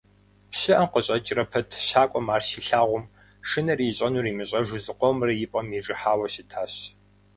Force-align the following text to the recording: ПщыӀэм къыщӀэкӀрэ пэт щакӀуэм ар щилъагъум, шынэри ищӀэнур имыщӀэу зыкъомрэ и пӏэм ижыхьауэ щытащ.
ПщыӀэм 0.51 0.87
къыщӀэкӀрэ 0.93 1.43
пэт 1.51 1.69
щакӀуэм 1.87 2.27
ар 2.35 2.43
щилъагъум, 2.49 3.05
шынэри 3.49 3.85
ищӀэнур 3.91 4.25
имыщӀэу 4.31 4.79
зыкъомрэ 4.85 5.33
и 5.45 5.47
пӏэм 5.51 5.67
ижыхьауэ 5.77 6.27
щытащ. 6.33 6.73